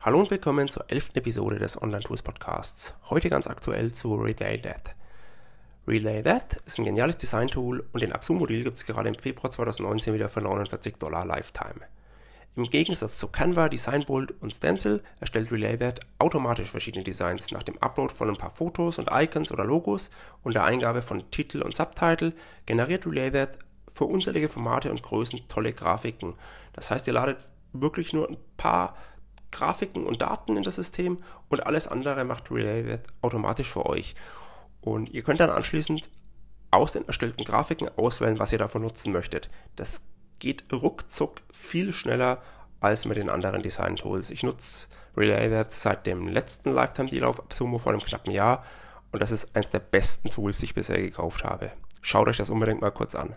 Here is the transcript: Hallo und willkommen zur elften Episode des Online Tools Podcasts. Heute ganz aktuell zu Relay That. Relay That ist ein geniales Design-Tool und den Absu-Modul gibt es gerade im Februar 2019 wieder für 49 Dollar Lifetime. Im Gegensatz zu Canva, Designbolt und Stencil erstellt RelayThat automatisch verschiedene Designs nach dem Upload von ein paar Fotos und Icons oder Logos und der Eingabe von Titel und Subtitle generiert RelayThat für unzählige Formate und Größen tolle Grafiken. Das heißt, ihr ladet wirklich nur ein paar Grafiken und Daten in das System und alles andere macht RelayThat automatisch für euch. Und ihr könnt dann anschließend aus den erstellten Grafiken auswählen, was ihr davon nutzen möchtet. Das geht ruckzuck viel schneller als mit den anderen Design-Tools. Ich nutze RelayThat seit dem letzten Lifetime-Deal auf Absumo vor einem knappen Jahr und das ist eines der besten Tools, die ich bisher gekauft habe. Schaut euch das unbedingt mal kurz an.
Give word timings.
Hallo 0.00 0.20
und 0.20 0.30
willkommen 0.30 0.68
zur 0.68 0.84
elften 0.92 1.18
Episode 1.18 1.58
des 1.58 1.82
Online 1.82 2.04
Tools 2.04 2.22
Podcasts. 2.22 2.94
Heute 3.10 3.28
ganz 3.28 3.48
aktuell 3.48 3.90
zu 3.90 4.14
Relay 4.14 4.56
That. 4.56 4.94
Relay 5.88 6.22
That 6.22 6.62
ist 6.66 6.78
ein 6.78 6.84
geniales 6.84 7.18
Design-Tool 7.18 7.84
und 7.92 8.00
den 8.00 8.12
Absu-Modul 8.12 8.62
gibt 8.62 8.76
es 8.76 8.86
gerade 8.86 9.08
im 9.08 9.16
Februar 9.16 9.50
2019 9.50 10.14
wieder 10.14 10.28
für 10.28 10.40
49 10.40 10.98
Dollar 10.98 11.26
Lifetime. 11.26 11.80
Im 12.54 12.62
Gegensatz 12.62 13.18
zu 13.18 13.26
Canva, 13.26 13.68
Designbolt 13.68 14.40
und 14.40 14.54
Stencil 14.54 15.02
erstellt 15.18 15.50
RelayThat 15.50 15.98
automatisch 16.20 16.70
verschiedene 16.70 17.02
Designs 17.02 17.50
nach 17.50 17.64
dem 17.64 17.78
Upload 17.78 18.14
von 18.14 18.28
ein 18.28 18.36
paar 18.36 18.54
Fotos 18.54 19.00
und 19.00 19.10
Icons 19.12 19.50
oder 19.50 19.64
Logos 19.64 20.12
und 20.44 20.54
der 20.54 20.62
Eingabe 20.62 21.02
von 21.02 21.28
Titel 21.32 21.60
und 21.60 21.74
Subtitle 21.74 22.34
generiert 22.66 23.04
RelayThat 23.04 23.58
für 23.92 24.04
unzählige 24.04 24.48
Formate 24.48 24.92
und 24.92 25.02
Größen 25.02 25.48
tolle 25.48 25.72
Grafiken. 25.72 26.34
Das 26.72 26.92
heißt, 26.92 27.08
ihr 27.08 27.14
ladet 27.14 27.44
wirklich 27.72 28.12
nur 28.12 28.28
ein 28.28 28.36
paar 28.56 28.94
Grafiken 29.50 30.06
und 30.06 30.22
Daten 30.22 30.56
in 30.56 30.62
das 30.62 30.76
System 30.76 31.18
und 31.48 31.66
alles 31.66 31.88
andere 31.88 32.24
macht 32.24 32.50
RelayThat 32.50 33.02
automatisch 33.22 33.70
für 33.70 33.86
euch. 33.86 34.14
Und 34.80 35.10
ihr 35.10 35.22
könnt 35.22 35.40
dann 35.40 35.50
anschließend 35.50 36.10
aus 36.70 36.92
den 36.92 37.06
erstellten 37.06 37.44
Grafiken 37.44 37.88
auswählen, 37.96 38.38
was 38.38 38.52
ihr 38.52 38.58
davon 38.58 38.82
nutzen 38.82 39.12
möchtet. 39.12 39.48
Das 39.76 40.02
geht 40.38 40.64
ruckzuck 40.72 41.40
viel 41.52 41.92
schneller 41.92 42.42
als 42.80 43.04
mit 43.04 43.16
den 43.16 43.30
anderen 43.30 43.62
Design-Tools. 43.62 44.30
Ich 44.30 44.42
nutze 44.42 44.88
RelayThat 45.16 45.72
seit 45.72 46.06
dem 46.06 46.28
letzten 46.28 46.70
Lifetime-Deal 46.70 47.24
auf 47.24 47.40
Absumo 47.40 47.78
vor 47.78 47.92
einem 47.92 48.02
knappen 48.02 48.32
Jahr 48.32 48.64
und 49.10 49.20
das 49.20 49.30
ist 49.30 49.56
eines 49.56 49.70
der 49.70 49.80
besten 49.80 50.28
Tools, 50.28 50.58
die 50.58 50.66
ich 50.66 50.74
bisher 50.74 51.00
gekauft 51.00 51.44
habe. 51.44 51.72
Schaut 52.02 52.28
euch 52.28 52.36
das 52.36 52.50
unbedingt 52.50 52.80
mal 52.80 52.90
kurz 52.90 53.14
an. 53.14 53.36